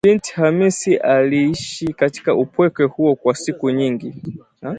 [0.05, 4.15] Binti Khamisi aliishi katika upweke huo kwa siku nyingi